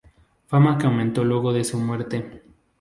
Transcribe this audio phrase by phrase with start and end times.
[0.47, 2.41] Fama que aumentó luego de su muerte.